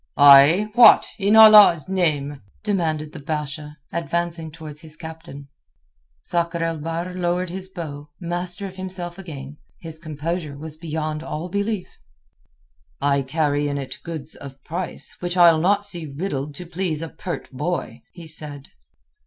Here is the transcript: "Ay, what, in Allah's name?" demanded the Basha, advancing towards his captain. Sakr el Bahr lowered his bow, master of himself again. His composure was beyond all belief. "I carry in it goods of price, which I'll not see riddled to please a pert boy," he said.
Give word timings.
"Ay, 0.17 0.71
what, 0.73 1.05
in 1.19 1.35
Allah's 1.35 1.87
name?" 1.87 2.41
demanded 2.63 3.11
the 3.11 3.19
Basha, 3.19 3.77
advancing 3.93 4.49
towards 4.49 4.81
his 4.81 4.97
captain. 4.97 5.47
Sakr 6.21 6.63
el 6.63 6.79
Bahr 6.79 7.13
lowered 7.13 7.51
his 7.51 7.67
bow, 7.69 8.09
master 8.19 8.65
of 8.65 8.77
himself 8.77 9.19
again. 9.19 9.57
His 9.79 9.99
composure 9.99 10.57
was 10.57 10.75
beyond 10.75 11.21
all 11.21 11.49
belief. 11.49 11.99
"I 12.99 13.21
carry 13.21 13.67
in 13.67 13.77
it 13.77 13.99
goods 14.01 14.33
of 14.33 14.63
price, 14.63 15.17
which 15.19 15.37
I'll 15.37 15.61
not 15.61 15.85
see 15.85 16.07
riddled 16.07 16.55
to 16.55 16.65
please 16.65 17.03
a 17.03 17.09
pert 17.09 17.51
boy," 17.51 18.01
he 18.11 18.25
said. 18.25 18.69